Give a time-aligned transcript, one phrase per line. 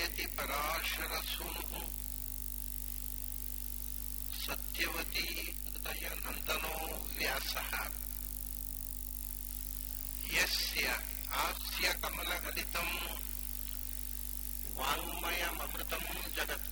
[0.00, 1.72] यदि पराशरसूनुः
[4.46, 5.26] सत्यवती
[6.26, 6.76] न्दनो
[7.18, 7.70] व्यासः।
[10.34, 12.94] यस्य आस्य आस्यकमलगितम्
[14.78, 16.69] वाङ्मयमृतम् जगत्।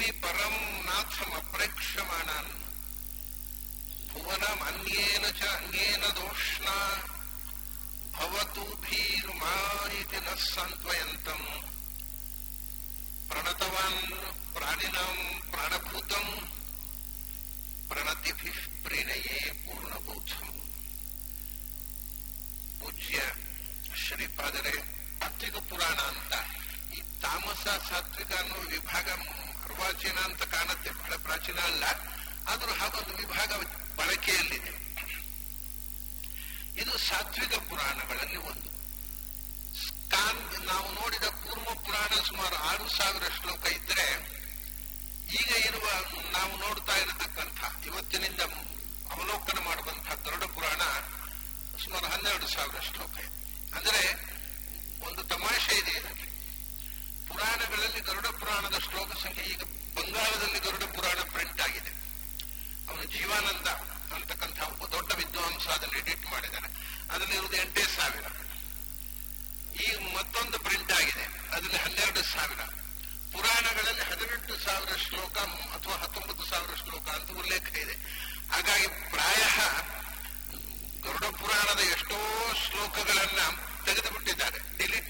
[0.00, 0.54] ಭುವಿ ಪರಂ
[0.86, 2.52] ನಾಥಮಪ್ರೇಕ್ಷಮಾಣಾನ್
[4.10, 6.76] ಭುವನಮನ್ಯೇನ ಚ ಅನ್ಯೇನ ದೋಷ್ಣಾ
[8.14, 9.54] ಭವತು ಭೀರ್ಮಾ
[9.98, 11.42] ಇತಿ ನ ಸಾಂತ್ವಯಂತಂ
[13.30, 14.02] ಪ್ರಣತವಾನ್
[14.54, 15.18] ಪ್ರಾಣಿನಾಂ
[15.52, 16.26] ಪ್ರಾಣಭೂತಂ
[17.90, 20.46] ಪ್ರಣತಿಭಿಃ ಪ್ರೀಣಯೇ ಪೂರ್ಣಬೋಧಂ
[22.80, 23.18] ಪೂಜ್ಯ
[24.04, 24.74] ಶ್ರೀಪಾದರೆ
[25.18, 26.34] ಸಾತ್ವಿಕ ಪುರಾಣ ಅಂತ
[26.94, 29.08] ಈ ತಾಮಸ ಸಾತ್ವಿಕ ಅನ್ನೋ ವಿಭಾಗ
[29.71, 30.89] ಅರ್ವಾಚೀನ ಅಂತ ಕಾಣುತ್ತೆ.
[30.91, 31.83] ಬಹಳ ಪ್ರಾಚೀನ ಅಲ್ಲ.
[32.47, 33.51] ಆದರೂ ಹಾಗೊಂದು ವಿಭಾಗ
[33.95, 34.71] ಬಳಕೆಯಲ್ಲಿದೆ.
[36.81, 38.71] ಇದು ಸಾತ್ವಿಕ ಪುರಾಣಗಳಲ್ಲಿ ಒಂದು.
[40.65, 44.05] ನಾವು ನೋಡಿದ ಕೂರ್ಮ ಪುರಾಣ ಸುಮಾರು ಆರು ಸಾವಿರ ಶ್ಲೋಕ ಇದ್ರೆ,
[45.33, 45.87] ಈಗ ಇರುವ
[46.31, 48.39] ನಾವು ನೋಡ್ತಾ ಇರತಕ್ಕಂಥ, ಇವತ್ತಿನಿಂದ
[49.11, 50.81] ಅವಲೋಕನ ಮಾಡುವಂತಹ ಗರುಡ ಪುರಾಣ
[51.83, 53.15] ಸುಮಾರು ಹನ್ನೆರಡು ಸಾವಿರ ಶ್ಲೋಕ
[53.75, 54.31] ಅಂದ್ರೆ
[55.05, 56.30] ಒಂದು ತಮಾಷೆ ಇದೆ ಇದಕ್ಕೆ.
[57.31, 59.63] ಪುರಾಣಗಳಲ್ಲಿ ಗರುಡ ಪುರಾಣದ ಶ್ಲೋಕ ಸಂಖ್ಯೆ ಈಗ
[59.97, 61.91] ಬಂಗಾಳದಲ್ಲಿ ಗರುಡ ಪುರಾಣ ಪ್ರಿಂಟ್ ಆಗಿದೆ.
[62.89, 63.67] ಅವನು ಜೀವಾನಂದ
[64.15, 66.69] ಅಂತಕ್ಕಂಥ ಒಬ್ಬ ದೊಡ್ಡ ವಿದ್ವಾಂಸ ಅದನ್ನು ಎಡಿಟ್ ಮಾಡಿದ್ದಾನೆ
[67.11, 68.25] ಅದರಲ್ಲಿ ಇರುವುದು ಎಂಟೇ ಸಾವಿರ.
[69.85, 71.25] ಈಗ ಮತ್ತೊಂದು ಪ್ರಿಂಟ್ ಆಗಿದೆ.
[71.53, 72.61] ಅದರಲ್ಲಿ ಹನ್ನೆರಡು ಸಾವಿರ.
[73.33, 75.37] ಪುರಾಣಗಳಲ್ಲಿ ಹದಿನೆಂಟು ಸಾವಿರ ಶ್ಲೋಕ,
[75.77, 77.95] ಅಥವಾ ಹತ್ತೊಂಬತ್ತು ಸಾವಿರ ಶ್ಲೋಕ ಅಂತ ಉಲ್ಲೇಖ ಇದೆ.
[78.51, 79.43] ಹಾಗಾಗಿ ಪ್ರಾಯ
[81.05, 82.17] ಗರುಡ ಪುರಾಣದ ಎಷ್ಟೋ
[82.63, 83.41] ಶ್ಲೋಕಗಳನ್ನ
[83.85, 84.09] ತೆಗೆದು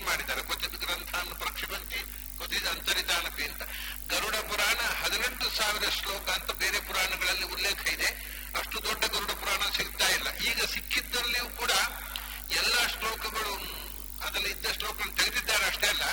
[0.01, 0.41] ಡಿಲೀಟ್ ಮಾಡಿದ್ದಾರೆ.
[0.49, 1.99] ಕ್ವಚಿತ್ ಗ್ರಂಥಾನ್ನು ಪ್ರಕ್ಷಿಪಂತಿ
[2.37, 3.63] ಕ್ವಚಿತ್ ಅಂತರಿತಾನಪಿ ಅಂತ.
[4.11, 8.09] ಗರುಡ ಪುರಾಣ ಹದಿನೆಂಟು ಸಾವಿರ ಶ್ಲೋಕ ಅಂತ ಬೇರೆ ಪುರಾಣಗಳಲ್ಲಿ ಉಲ್ಲೇಖ ಇದೆ.
[8.59, 10.27] ಅಷ್ಟು ದೊಡ್ಡ ಗರುಡ ಪುರಾಣ ಸಿಗ್ತಾ ಇಲ್ಲ.
[10.49, 11.73] ಈಗ ಸಿಕ್ಕಿದ್ದಲ್ಲಿಯೂ ಕೂಡ
[12.61, 13.53] ಎಲ್ಲ ಶ್ಲೋಕಗಳು
[14.25, 16.05] ಅದರಲ್ಲಿ ಇದ್ದ ಶ್ಲೋಕಗಳನ್ನು ತೆಗೆದಿದ್ದಾರೆ ಅಷ್ಟೇ ಅಲ್ಲ.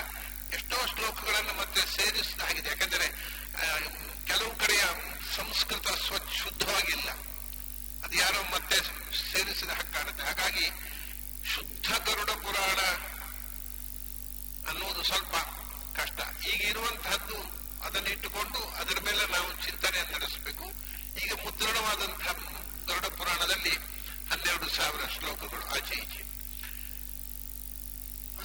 [0.56, 3.06] ಎಷ್ಟೋ ಶ್ಲೋಕಗಳನ್ನು ಮತ್ತೆ ಸೇರಿಸಲಾಗಿದೆ ಯಾಕಂದ್ರೆ
[4.28, 4.84] ಕೆಲವು ಕಡೆಯ
[5.36, 7.08] ಸಂಸ್ಕೃತ ಸ್ವಚ್ಛ ಶುದ್ಧವಾಗಿಲ್ಲ.
[8.04, 8.76] ಅದು ಯಾರೋ ಮತ್ತೆ
[9.32, 10.66] ಸೇರಿಸಿದ ಹಾಗೆ ಹಾಗಾಗಿ
[11.52, 12.80] ಶುದ್ಧ ಗರುಡ ಪುರಾಣ
[14.68, 15.34] ಅನ್ನೋದು ಸ್ವಲ್ಪ
[15.98, 16.46] ಕಷ್ಟ.
[16.46, 17.38] ಈಗ ಇರುವಂತಹದ್ದು
[17.86, 20.66] ಅದನ್ನು ಇಟ್ಟುಕೊಂಡು ಅದರ ಮೇಲೆ ನಾವು ಚಿಂತನೆ ನಡೆಸಬೇಕು
[21.24, 22.32] ಈಗ ಮುದ್ರಣವಾದಂತಹ
[22.88, 23.74] ಗರುಡ ಪುರಾಣದಲ್ಲಿ
[24.30, 26.22] ಹನ್ನೆರಡು ಸಾವಿರ ಶ್ಲೋಕಗಳು ಆಚೆ ಈಚೆ.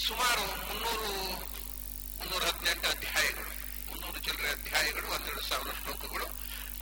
[0.07, 1.11] ಸುಮಾರು ಮುನ್ನೂರು,
[2.17, 3.51] ಮುನ್ನೂರ ಹದಿನೆಂಟು ಅಧ್ಯಾಯಗಳು,
[3.90, 6.28] ಮುನ್ನೂರು ಚಿಲ್ಲರೆ ಅಧ್ಯಾಯಗಳು, ಹನ್ನೆರಡು ಸಾವಿರ ಶ್ಲೋಕಗಳು.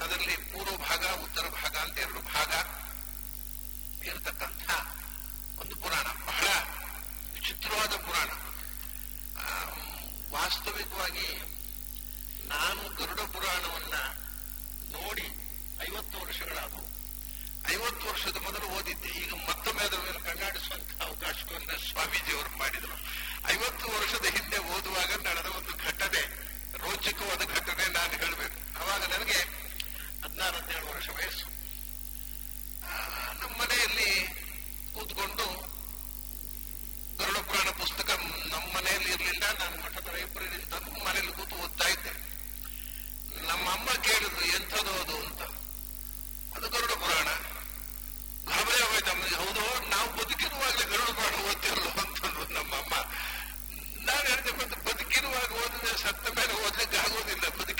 [0.04, 2.52] ಅದರಲ್ಲಿ ಪೂರ್ವ ಭಾಗ, ಉತ್ತರ ಭಾಗ ಅಂತ ಎರಡು ಭಾಗ
[4.08, 4.66] ಇರತಕ್ಕಂಥ
[5.60, 6.08] ಒಂದು ಪುರಾಣ.
[6.26, 6.48] ಬಹಳ
[7.34, 8.30] ವಿಚಿತ್ರವಾದ ಪುರಾಣ.
[11.02, 11.38] ವಾಸ್ತವವಾಗಿ
[12.48, 13.96] ನಾನು ಗರುಡ ಪುರಾಣವನ್ನ
[14.98, 15.26] ನೋಡಿ
[15.90, 16.84] ಐವತ್ತು ವರ್ಷಗಳಾದವು.
[17.72, 19.10] ಐವತ್ತು ವರ್ಷದ ಮೊದಲು ಓದಿದ್ದೆ.
[19.10, 22.96] ಈಗ ಮತ್ತೊಮ್ಮೆ ಅದರ ಮೇಲೆ ಕಣ್ಣಾಡಿಸುವಂತಹ ಅವಕಾಶವನ್ನ ಸ್ವಾಮೀಜಿಯವರು ಮಾಡಿದರು.
[23.52, 26.22] ಐವತ್ತು ವರ್ಷದ ಹಿಂದೆ ಓದುವಾಗ ನಡೆದ ಒಂದು ಘಟನೆ,
[26.78, 28.80] ರೋಚಕವಾದ ಘಟನೆ ನಾನು ಹೇಳಬೇಕು.
[28.80, 29.40] ಅವಾಗ ನನಗೆ
[30.24, 31.51] ಹದಿನಾರು, ಹದಿನೇಳು ವರ್ಷ ವಯಸ್ಸು.
[57.28, 57.71] more than the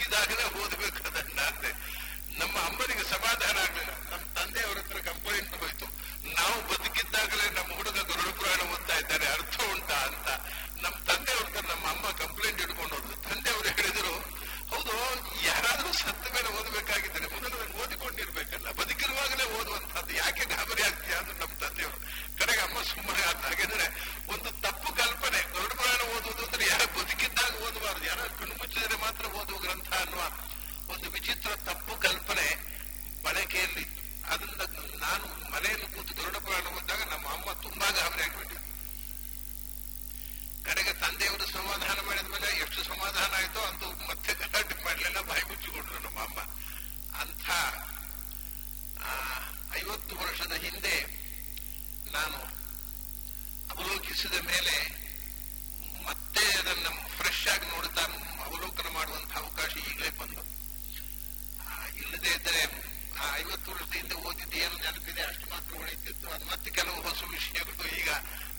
[64.60, 68.10] ಏನು ನೆನಪಿದೆ ಅಷ್ಟು ಮಾತ್ರ ಉಳಿತಿತ್ತು ಅದು ಮತ್ತೆ ಕೆಲವು ಹೊಸ ವಿಷಯಗಳು ಈಗ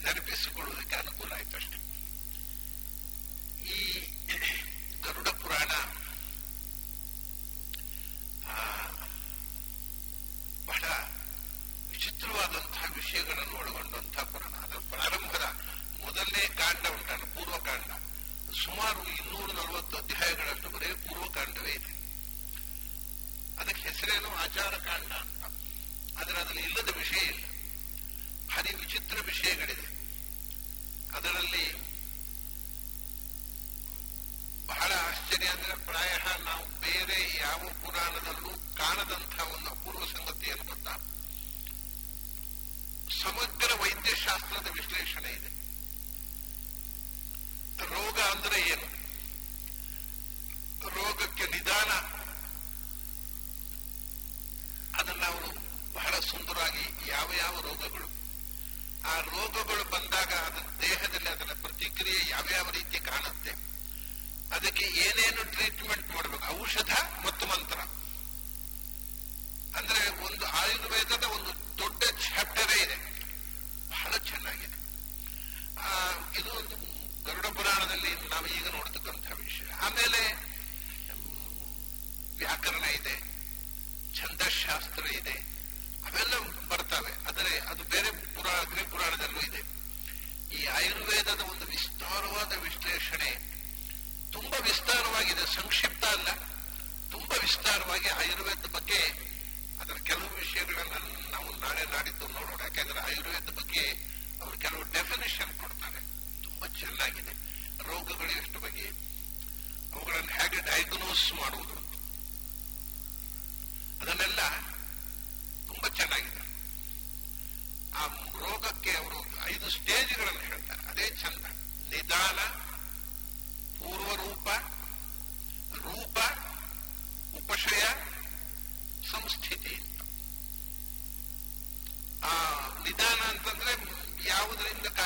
[0.05, 1.79] ನೆನಪಿಸಿಕೊಳ್ಳುವುದಕ್ಕೆ ಅನುಕೂಲ ಆಯ್ತು ಅಷ್ಟೇ.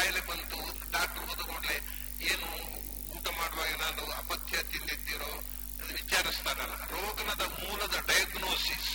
[0.07, 0.59] ಕಾಯಿಲೆ ಬಂತು
[0.93, 1.77] ಡಾಕ್ಟರ್ ಹೋದ ಕೂಡಲೇ
[2.27, 2.49] ಏನು
[3.15, 5.31] ಊಟ ಮಾಡುವಾಗ ಏನಾದ್ರು ಅಪಥ್ಯ ತಿಂದಿದ್ದೀರೋ
[5.91, 8.91] ವಿಚಾರಿಸ್ತಾರಲ್ಲ ರೋಗದ ಮೂಲದ ಡಯಾಗ್ನೋಸಿಸ್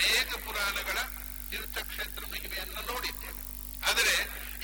[0.00, 0.98] ಅನೇಕ ಪುರಾಣಗಳ
[1.50, 3.40] ತೀರ್ಥಕ್ಷೇತ್ರ ಮಹಿಮೆಯನ್ನು ನೋಡಿದ್ದೇವೆ.
[3.90, 4.14] ಆದರೆ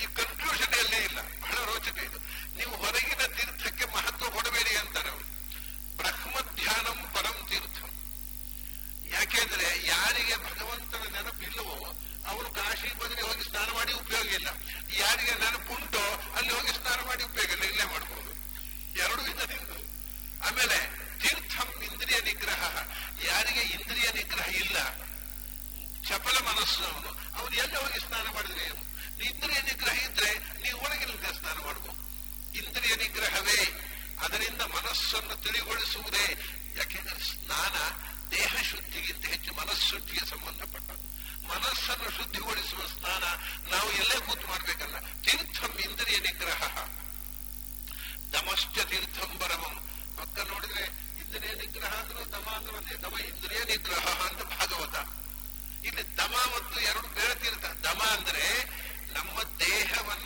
[0.03, 1.21] ಈ ಕನ್ಕ್ಲೂಷನ್ ಎಲ್ಲೇ ಇಲ್ಲ.
[1.21, 2.17] ಬಹಳ ರೋಚಕ ಇದು.
[2.57, 5.23] ನೀವು ಹೊರಗಿನ ತೀರ್ಥಕ್ಕೆ ಮಹತ್ವ ಕೊಡಬೇಡಿ ಅಂತಾರೆ ಅವರು.
[5.97, 7.89] ಬ್ರಹ್ಮ ಧ್ಯಾನಂ ಪರಂ ತೀರ್ಥಂ.
[9.13, 11.95] ಯಾಕೆಂದ್ರೆ ಯಾರಿಗೆ ಭಗವಂತನ ನೆನಪಿಲ್ಲವೋ
[12.27, 14.47] ಅವರು ಕಾಶಿ ಬದಲಿ ಹೋಗಿ ಸ್ನಾನ ಮಾಡಿ ಉಪಯೋಗ ಇಲ್ಲ.
[14.93, 17.63] ಯಾರಿಗೆ ನೆನಪುಂಟೋ ಅಲ್ಲಿ ಹೋಗಿ ಸ್ನಾನ ಮಾಡಿ ಉಪಯೋಗ ಇಲ್ಲ.
[17.63, 18.31] ಇಲ್ಲೇ ಮಾಡಬಹುದು
[18.99, 19.39] ಎರಡು ವಿಧ
[20.43, 20.77] ಆಮೇಲೆ
[21.19, 22.87] ತೀರ್ಥಂ ಇಂದ್ರಿಯ ನಿಗ್ರಹ.
[23.23, 25.06] ಯಾರಿಗೆ ಇಂದ್ರಿಯ ನಿಗ್ರಹ ಇಲ್ಲ
[26.07, 27.11] ಚಪಲ ಮನಸ್ಸು ಅವನು.
[27.55, 28.81] ಎಲ್ಲಿ ಹೋಗಿ ಸ್ನಾನ ಮಾಡಿದ್ರೆ ಏನು?
[29.23, 30.31] ಇಂದ್ರಿಯ ನಿಗ್ರಹ ಇದ್ರೆ
[30.63, 31.05] ನೀವು ಒಳಗೆ
[31.39, 32.01] ಸ್ನಾನ ಮಾಡಬಹುದು
[32.57, 33.59] ಇಂದ್ರಿಯ ನಿಗ್ರಹವೇ
[34.19, 36.25] ಅದರಿಂದ ಮನಸ್ಸನ್ನು ತಿಳಿಗೊಳಿಸುವುದೇ.
[36.77, 37.75] ಯಾಕೆಂದ್ರೆ ಸ್ನಾನ
[38.31, 40.89] ದೇಹ ಶುದ್ಧಿಗಿಂತ ಹೆಚ್ಚು ಮನಃಶುದ್ಧಿಗೆ ಸಂಬಂಧಪಟ್ಟ
[41.45, 43.23] ಮನಸ್ಸನ್ನು ಶುದ್ಧಿಗೊಳಿಸುವ ಸ್ನಾನ
[43.71, 44.99] ನಾವು ಎಲ್ಲೇ ಕೂತು ಮಾಡ್ಬೇಕಲ್ಲ.
[44.99, 46.61] ತೀರ್ಥಂ ಇಂದ್ರಿಯ ನಿಗ್ರಹ
[48.33, 49.75] ದಮಶ್ಚ ತೀರ್ಥಂ ಬರವಂ
[50.17, 50.85] ಪಕ್ಕ ನೋಡಿದ್ರೆ
[51.21, 54.95] ಇಂದ್ರಿಯ ನಿಗ್ರಹ ಅಂದ್ರೆ ದಮ ಅಂದ್ರೆ ದಮ ಇಂದ್ರಿಯ ನಿಗ್ರಹ ಅಂತ ಭಾಗವತ.
[55.83, 57.65] ಇಲ್ಲಿ ದಮ ಮತ್ತು ಎರಡು ಬೇರೆ ತೀರ್ಥ.
[57.65, 58.43] ದಮ ಅಂದ್ರೆ
[59.13, 60.16] ನಮ್ಮ ದೇಹವನ್ನು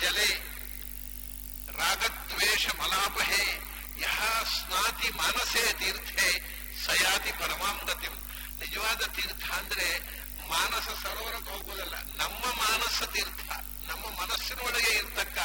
[0.00, 0.28] ಜಲೆ.
[1.72, 3.44] ರಾಗದ್ವೇಷ ಮಲಾಪಹೆ.
[4.00, 6.30] ಯಹ ಸ್ನಾತಿ ಮಾನಸೇ ತೀರ್ಥೆ.
[6.86, 8.14] ಸಯಾತಿ ಪರಮಾಂ ಗತಿಂ
[8.60, 9.88] ನಿಜವಾದ ತೀರ್ಥ ಅಂದ್ರೆ
[10.48, 13.50] ಮಾನಸ ಸರೋವರಕ್ಕೆ ಹೋಗೋದಲ್ಲ, ನಮ್ಮ ಮಾನಸ ತೀರ್ಥ,
[13.88, 15.38] ನಮ್ಮ ಮನಸ್ಸಿನೊಳಗೆ ಇರ್ತಕ್ಕ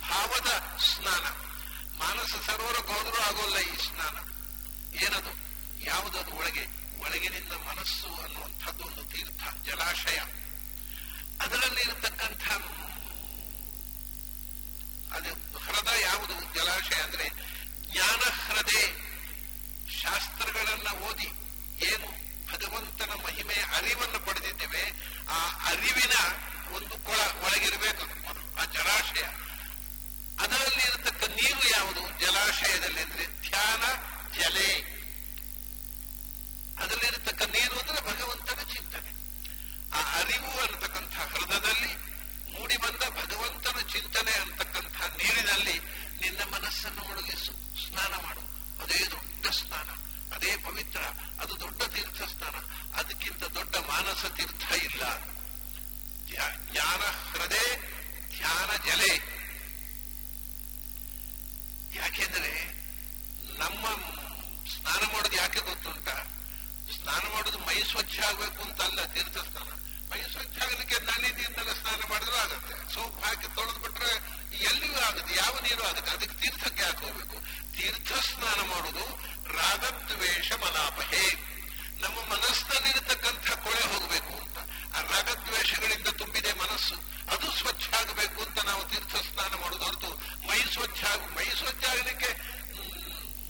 [0.00, 1.26] ಭಾವದ ಸ್ನಾನ.
[1.98, 4.16] ಮಾನಸ ಸರೋವರಕ್ಕೆ ಹೋದ್ರೂ ಆಗೋಲ್ಲ ಈ ಸ್ನಾನ.
[4.96, 5.32] ಏನದು?
[5.84, 6.64] ಯಾವುದದು ಒಳಗೆ?
[7.00, 10.18] ಒಳಗಿನಿಂದ ಮನಸ್ಸು ಅನ್ನುವಂಥದ್ದು ಒಂದು ತೀರ್ಥ, ಜಲಾಶಯ.
[11.40, 12.44] ಅದರಲ್ಲಿ ಇರತಕ್ಕಂಥ
[15.12, 17.26] ಅದು ಹೃದ ಯಾವುದು ಜಲಾಶಯ ಅಂದ್ರೆ
[17.92, 18.84] ಜ್ಞಾನ ಹೃದಯ.
[20.00, 21.28] ಶಾಸ್ತ್ರಗಳನ್ನ ಓದಿ
[21.86, 22.08] ಏನು
[22.52, 24.84] ಭಗವಂತನ ಮಹಿಮೆ ಅರಿವನ್ನು ಪಡೆದಿದ್ದೇವೆ,
[25.28, 26.14] ಆ ಅರಿವಿನ
[26.76, 28.04] ಒಂದು ಕೊಳ ಒಳಗಿರಬೇಕು
[28.60, 29.22] ಆ ಜಲಾಶಯ.
[30.38, 32.02] ಅದರಲ್ಲಿ ಇರತಕ್ಕ ನೀರು ಯಾವುದು?
[32.20, 33.82] ಜಲಾಶಯದಲ್ಲಿ ಅಂದ್ರೆ ಧ್ಯಾನ,
[34.38, 34.70] ಜಲೆ.
[36.78, 39.10] ಅದರಲ್ಲಿರತಕ್ಕ ನೀರು ಅಂದ್ರೆ ಭಗವಂತನ ಚಿಂತನೆ.
[39.92, 41.92] ಆ ಅರಿವು ಅನ್ನತಕ್ಕಂಥ ಹೃದಯದಲ್ಲಿ
[42.52, 44.59] ಮೂಡಿ ಬಂದ ಭಗವಂತನ ಚಿಂತನೆ ನಿನ್ನ
[46.70, 47.36] ಮನಸ್ಸನ್ನು ಒಳಗೆ
[47.84, 48.42] ಸ್ನಾನ ಮಾಡು.
[48.82, 49.88] ಅದೇ ದೊಡ್ಡ ಸ್ನಾನ,
[50.34, 51.00] ಅದೇ ಪವಿತ್ರ,
[51.42, 52.56] ಅದು ದೊಡ್ಡ ತೀರ್ಥ ಸ್ನಾನ
[52.98, 55.02] ಅದಕ್ಕಿಂತ ದೊಡ್ಡ ಮಾನಸ ತೀರ್ಥ ಇಲ್ಲ.
[56.28, 57.70] ಜ್ಞಾನ ಹೃದಯ,
[58.34, 59.10] ಧ್ಯಾನ ಜಲೆ.
[61.98, 62.52] ಯಾಕೆಂದ್ರೆ
[63.62, 63.84] ನಮ್ಮ
[64.74, 66.08] ಸ್ನಾನ ಮಾಡೋದು ಯಾಕೆ ಗೊತ್ತುಂಟ?
[66.96, 69.00] ಸ್ನಾನ ಮಾಡೋದು ಮೈ ಸ್ವಚ್ಛ ಆಗ್ಬೇಕು ಅಂತ ಅಲ್ಲ
[70.10, 70.98] ಮೈ ಸ್ವಚ್ಛ ಆಗಲಿಕ್ಕೆ
[71.36, 72.74] ನೀರಿನಲ್ಲಿ ಸ್ನಾನ ಮಾಡಿದ್ರು ಆಗತ್ತೆ.
[72.94, 74.12] ಸೋಪ್ ಹಾಕಿ ತೊಳೆದು ಬಿಟ್ರೆ
[74.70, 76.10] ಎಲ್ಲಿಯೂ ಆಗುತ್ತೆ, ಯಾವ ನೀರು ಆಗುತ್ತೆ?
[76.16, 77.36] ಅದಕ್ಕೆ ತೀರ್ಥಕ್ಕೆ ಯಾಕೆ ಹೋಗ್ಬೇಕು?
[77.76, 79.06] ತೀರ್ಥ ಸ್ನಾನ ಮಾಡೋದು
[79.58, 81.24] ರಾಗದ್ವೇಷ ಮಲಾಪಹೇ
[82.02, 84.58] ನಮ್ಮ ಮನಸ್ಸಿನಲ್ಲಿರತಕ್ಕಂಥ ಕೊಳೆ ಹೋಗಬೇಕು ಅಂತ.
[84.96, 86.96] ಆ ರಾಗದ್ವೇಷಗಳಿಂದ ತುಂಬಿದೆ ಮನಸ್ಸು.
[87.32, 90.10] ಅದು ಸ್ವಚ್ಛ ಆಗಬೇಕು ಅಂತ ನಾವು ತೀರ್ಥ ಸ್ನಾನ ಮಾಡೋದು ಹೊರತು
[90.48, 91.02] ಮೈ ಸ್ವಚ್ಛ
[91.36, 92.30] ಮೈ ಸ್ವಚ್ಛ ಆಗಲಿಕ್ಕೆ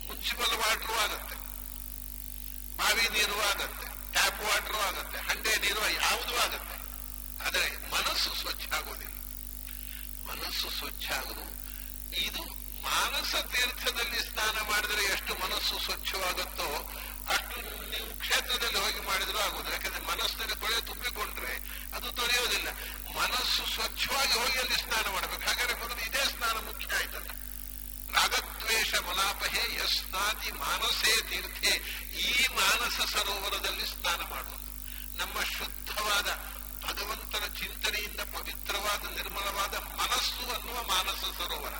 [0.09, 1.37] ಮುನ್ಸಿಪಲ್ ವಾಟರ್ ಆಗತ್ತೆ.
[2.81, 3.87] ಬಾವಿ ನೀರು ಆಗತ್ತೆ.
[4.14, 6.77] ಟ್ಯಾಪ್ ವಾಟರ್ ಆಗುತ್ತೆ, ಹಂಡೆ ನೀರು ಯಾವುದೂ ಆಗುತ್ತೆ.
[7.44, 9.14] ಆದರೆ ಮನಸ್ಸು ಸ್ವಚ್ಛ ಆಗೋದಿಲ್ಲ.
[10.31, 11.44] ಮನಸ್ಸು ಸ್ವಚ್ಛ ಆಗುದು,
[12.27, 12.42] ಇದು
[12.88, 16.68] ಮಾನಸ ತೀರ್ಥದಲ್ಲಿ ಸ್ನಾನ ಮಾಡಿದ್ರೆ ಎಷ್ಟು ಮನಸ್ಸು ಸ್ವಚ್ಛವಾಗುತ್ತೋ
[17.35, 17.59] ಅಷ್ಟು
[17.92, 19.68] ನೀವು ಕ್ಷೇತ್ರದಲ್ಲಿ ಹೋಗಿ ಮಾಡಿದ್ರೂ ಆಗುದು.
[19.75, 21.53] ಯಾಕಂದ್ರೆ ಮನಸ್ಸಿನಲ್ಲಿ ಕೊಳೆ ತುಂಬಿಕೊಂಡ್ರೆ
[21.96, 22.68] ಅದು ತೊರೆಯೋದಿಲ್ಲ.
[23.18, 25.44] ಮನಸ್ಸು ಸ್ವಚ್ಛವಾಗಿ ಹೋಗಿ ಅಲ್ಲಿ ಸ್ನಾನ ಮಾಡಬೇಕು.
[25.49, 27.31] ಹಾಗಾದ್ರೆ ಇದೇ ಸ್ನಾನ ಮುಖ್ಯ ಆಯ್ತಲ್ಲ.
[28.12, 31.73] ರಾಗದ್ವೇಷ ಮಲಾಪಹೇ ಯಸ್ನಾತಿ ಮಾನಸೇ ತೀರ್ಥೆ.
[32.18, 34.70] ಈ ಮಾನಸ ಸರೋವರದಲ್ಲಿ ಸ್ನಾನ ಮಾಡುವುದು.
[35.18, 36.29] ನಮ್ಮ ಶುದ್ಧವಾದ
[36.85, 41.75] ಭಗವಂತನ ಚಿಂತನೆಯಿಂದ ಪವಿತ್ರವಾದ ನಿರ್ಮಲವಾದ ಮನಸ್ಸು ಅನ್ನುವ ಮಾನಸ ಸರೋವರ.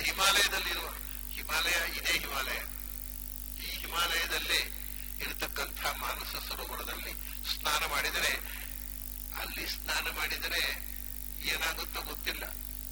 [0.00, 0.88] ಹಿಮಾಲಯದಲ್ಲಿರುವ
[1.30, 2.60] ಹಿಮಾಲಯ ಇದೇ ಹಿಮಾಲಯ.
[3.62, 4.60] ಈ ಹಿಮಾಲಯದಲ್ಲಿ
[5.20, 7.12] ಇರತಕ್ಕಂಥ ಮಾನಸ ಸರೋವರದಲ್ಲಿ
[7.54, 8.32] ಸ್ನಾನ ಮಾಡಿದರೆ,
[9.40, 10.62] ಅಲ್ಲಿ ಸ್ನಾನ ಮಾಡಿದರೆ
[11.42, 12.44] ಏನಾಗುತ್ತೋ ಗೊತ್ತಿಲ್ಲ.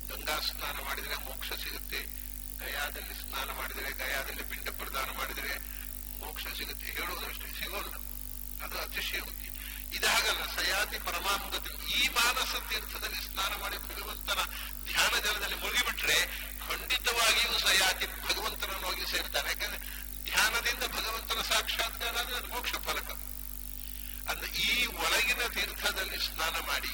[0.09, 2.22] ಗಂಗಾ ಸ್ನಾನ ಮಾಡಿದರೆ ಮೋಕ್ಷ ಸಿಗುತ್ತೆ.
[2.65, 5.53] ಗಯಾದಲ್ಲಿ ಸ್ನಾನ ಮಾಡಿದರೆ ಗಯಾದಲ್ಲಿ ಪಿಂಡ ಪ್ರದಾನ ಮಾಡಿದರೆ
[6.23, 6.87] ಮೋಕ್ಷ ಸಿಗುತ್ತೆ.
[6.97, 7.95] ಹೇಳುವುದಷ್ಟೇ ಸಿಗೋಲ್ಲ
[8.65, 9.49] ಅದು ಅತಿಶಯೋಕ್ತಿ
[9.97, 14.41] ಇದಾಗಲ್ಲ, ಸಯಾತಿ ಪರಮಾಂಗತಿ ಈ ಮಾನಸ ತೀರ್ಥದಲ್ಲಿ ಸ್ನಾನ ಮಾಡಿ ಭಗವಂತನ
[14.89, 16.19] ಧ್ಯಾನ ಜಲದಲ್ಲಿ ಮುಳುಗಿಬಿಟ್ರೆ
[16.69, 19.49] ಖಂಡಿತವಾಗಿಯೂ ಸಯಾತಿ ಭಗವಂತನನ್ನು ಹೋಗಿ ಸೇರ್ತಾರೆ.
[19.53, 19.81] ಯಾಕಂದ್ರೆ
[20.29, 23.11] ಧ್ಯಾನದಿಂದ ಭಗವಂತನ ಸಾಕ್ಷಾತ್ಕಾರ ಅಂದ್ರೆ ಅದು ಮೋಕ್ಷ ಫಲಕ.
[24.31, 26.93] ಅಂದ್ರೆ ಈ ಒಳಗಿನ ತೀರ್ಥದಲ್ಲಿ ಸ್ನಾನ ಮಾಡಿ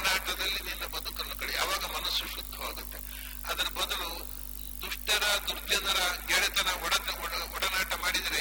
[0.00, 2.98] ಒಡನಾಟದಲ್ಲಿ ನಿನ್ನ ಬದುಕನ್ನು ಕಡೆ, ಯಾವಾಗ ಮನಸ್ಸು ಶುದ್ಧವಾಗುತ್ತೆ?
[3.50, 4.10] ಅದರ ಬದಲು
[4.82, 7.08] ದುಷ್ಟರ, ದುರ್ಜನರ, ಗೆಳೆತನ ಒಡತ
[7.56, 8.40] ಒಡನಾಟ ಮಾಡಿದರೆ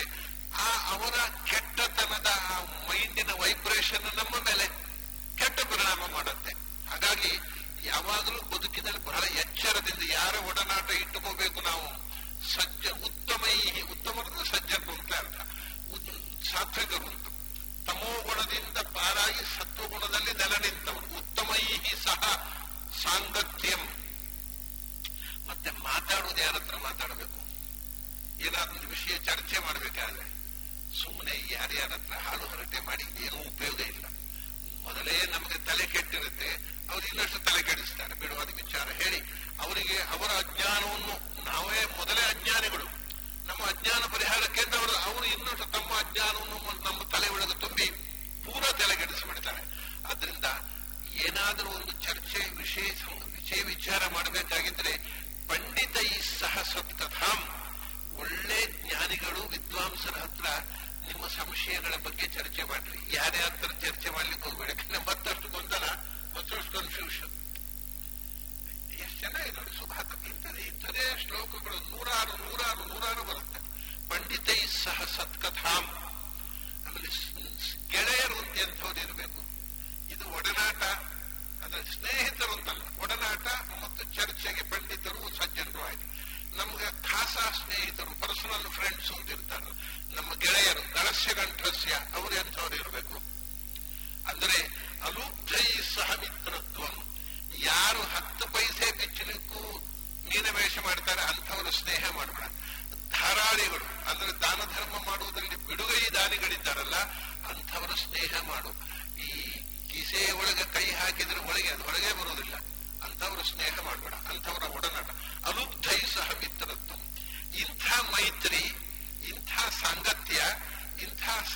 [0.65, 1.15] ಆ ಅವರ
[1.49, 2.55] ಕೆಟ್ಟತನದ ಆ
[2.87, 4.65] ಮೈಂಡಿನ ವೈಬ್ರೇಷನ್ ನಮ್ಮ ಮೇಲೆ
[5.39, 6.53] ಕೆಟ್ಟ ಪರಿಣಾಮ ಮಾಡುತ್ತೆ.
[6.89, 7.31] ಹಾಗಾಗಿ
[7.89, 11.87] ಯಾವಾಗಲೂ ಬದುಕಿನಲ್ಲಿ ಬಹಳ ಎಚ್ಚರದಿಂದ ಯಾರ ಒಡನಾಟ ಇಟ್ಟುಕೋಬೇಕು ನಾವು?
[12.53, 13.43] ಸಜ್ಜ, ಉತ್ತಮ
[13.93, 14.17] ಉತ್ತಮ
[14.51, 15.13] ಸಜ್ಜರು ಅಂತ
[16.51, 17.25] ಸಾತ್ವಿಕರು ಅಂತ.
[17.87, 21.08] ತಮೋ ಗುಣದಿಂದ ಪಾರಾಗಿ ಸತ್ವಗುಣದಲ್ಲಿ ನೆಲ ನೆಲೆ ನಿಂತವರು.
[22.09, 22.23] ಸಹ
[23.03, 23.81] ಸಾಂಗತ್ಯಂ.
[25.47, 27.39] ಮತ್ತೆ ಮಾತಾಡುವುದು ಯಾರ ಹತ್ರ ಮಾತಾಡಬೇಕು?
[28.45, 30.25] ಏನಾದ್ರೂ ವಿಷಯ ಚರ್ಚೆ ಮಾಡಬೇಕಾದ್ರೆ
[31.01, 34.05] ಸುಮ್ಮನೆ ಯಾರ್ಯಾರ ಹತ್ರ ಹಾಳು ಹರಟೆ ಮಾಡಿದ್ದೇನೂ ಉಪಯೋಗ ಇಲ್ಲ.
[34.83, 36.49] ಮೊದಲೇ ನಮಗೆ ತಲೆ ಕೆಟ್ಟಿರುತ್ತೆ,
[36.89, 38.13] ಅವ್ರು ಇನ್ನಷ್ಟು ತಲೆ ಕೆಡಿಸ್ತಾರೆ.
[38.13, 39.19] ಬಿಡುವಾದ ವಿಚಾರ ಹೇಳಿ,
[39.59, 42.87] ಅವರಿಗೆ ಅವರ ಅಜ್ಞಾನವನ್ನು ನಾವೇ ಮೊದಲೇ ಅಜ್ಞಾನಿಗಳು.
[43.45, 47.87] ನಮ್ಮ ಅಜ್ಞಾನ ಪರಿಹಾರಕ್ಕೆ ಕೇಂದ್ರ ಅವರು ಅವರು ಇನ್ನಷ್ಟು ತಮ್ಮ ಅಜ್ಞಾನವನ್ನು ನಮ್ಮ ತಲೆ ಒಳಗೆ ತುಂಬಿ
[48.45, 49.63] ಪೂರ ತಲೆ ಕೆಡಿಸಿಬಿಡ್ತಾರೆ.
[50.05, 50.45] ಅದರಿಂದ
[51.27, 52.87] ಏನಾದರೂ ಒಂದು ಚರ್ಚೆ ವಿಷಯ
[53.35, 54.93] ವಿಷಯ ವಿಚಾರ ಮಾಡಬೇಕಾಗಿದ್ರೆ
[55.47, 57.43] ಪಂಡಿತ ಈ ಸಹ ಸಪ್ತಧಾಮ್
[58.19, 60.45] ಒಳ್ಳೆ ಜ್ಞಾನಿಗಳು, ವಿದ್ವಾಂಸರ ಹತ್ರ
[61.07, 63.15] ನಿಮ್ಮ ಸಂಶಯಗಳ ಬಗ್ಗೆ ಚರ್ಚೆ ಮಾಡ್ರಿ.
[63.15, 65.11] ಯಾರ್ಯಾರ ಚರ್ಚೆ ಮಾಡ್ಲಿಕ್ಕೆ ನಮ್ಮ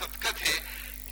[0.04, 0.54] ಸತ್ಕಥೆ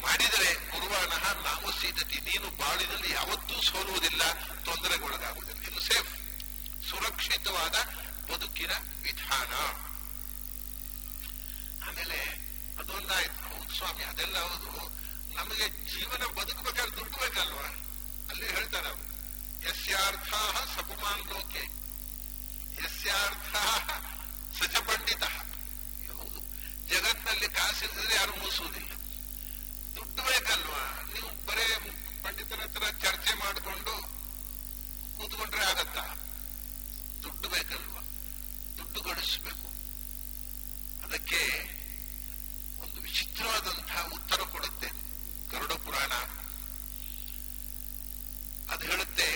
[0.02, 1.12] ಮಾಡಿದರೆ ಗುರುವಾನ
[1.44, 4.24] ನಾವು ಸೀದತಿ ನೀನು ಬಾಳಿನಲ್ಲಿ ಯಾವತ್ತೂ ಸೋಲುವುದಿಲ್ಲ,
[4.66, 5.62] ತೊಂದರೆಗೊಳಗಾಗುವುದಿಲ್ಲ.
[5.62, 6.12] ಇದು ಸೇಫ್
[6.90, 7.76] ಸುರಕ್ಷಿತವಾದ
[8.32, 8.74] ಬದುಕಿನ
[9.04, 9.54] ವಿಧಾನ.
[11.88, 12.20] ಆಮೇಲೆ
[12.80, 14.72] ಅದೊಂದಾಯ್ತು ಹೌದು ಸ್ವಾಮಿ, ಅದೆಲ್ಲ ಹೌದು.
[15.36, 17.68] ನಮಗೆ ಜೀವನ ಬದುಕಬೇಕಾದ್ರೆ ದುಡ್ಡು ಬೇಕಲ್ವಾ?
[18.30, 19.06] ಅಲ್ಲಿ ಹೇಳ್ತಾರೆ ಅವರು
[19.68, 20.30] ಯಸ್ಯಾರ್ಥ
[20.76, 21.64] ಸಪುಮಾನ್ ಲೋಕೆ
[22.84, 23.54] ಯಸ್ಯಾರ್ಥ
[24.60, 25.24] ಸಜಪಂಡಿತ
[26.94, 28.92] ಜಗತ್ತಿನಲ್ಲಿ ಕಾಸಿಲ್ಲದೆ ಯಾರು ಮುಗಿಸೋದಿಲ್ಲ
[29.96, 30.82] ದುಡ್ಡು ಬೇಕಲ್ವಾ?
[31.14, 31.66] ನೀವು ಬರೇ
[32.24, 33.94] ಪಂಡಿತರ ಹತ್ರ ಚರ್ಚೆ ಮಾಡಿಕೊಂಡು
[35.18, 36.04] ಕೂತ್ಕೊಂಡ್ರೆ ಆಗತ್ತಾ?
[37.24, 38.02] ದುಡ್ಡು ಬೇಕಲ್ವಾ?
[38.78, 39.68] ದುಡ್ಡು ಗಳಿಸ್ಬೇಕು.
[41.04, 41.42] ಅದಕ್ಕೆ
[42.84, 44.90] ಒಂದು ವಿಚಿತ್ರವಾದಂತಹ ಉತ್ತರ ಕೊಡುತ್ತೆ
[45.52, 46.14] ಗರುಡ ಪುರಾಣ.
[48.74, 49.30] ಅದು ಹೇಳುತ್ತೆ,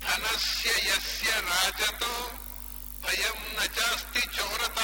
[0.00, 2.12] ಧನಸ್ಯ ಯಸ್ಯ ರಾಜತೋ
[3.04, 4.78] भयम न चास्ति चौरत।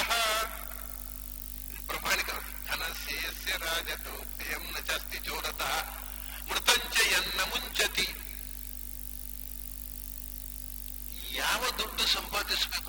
[1.88, 2.30] प्रमाणिक
[2.68, 5.62] धनस्य राजतो भयम न चास्ति चौरत।
[6.48, 8.06] ಮೃತಂಚ ಎನ್ನ ಮುಂಚತಿ
[11.38, 12.83] ಯಾವ ದುಡ್ಡು ಸಂಪಾದಿಸಬೇಕು